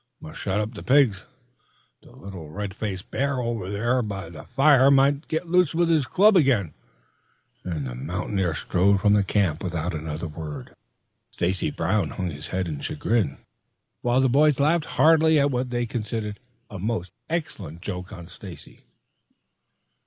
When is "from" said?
8.99-9.13